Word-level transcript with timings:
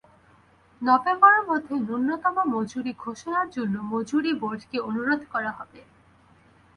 নভেম্বরের 0.81 1.43
মধ্যে 1.49 1.75
ন্যূনতম 1.79 2.35
মজুরি 2.53 2.91
ঘোষণার 3.03 3.47
জন্য 3.49 3.75
মজুরি 3.91 4.31
বোর্ডকে 4.41 4.77
অনুরোধ 4.89 5.21
করা 5.33 5.51
হবে। 5.57 5.79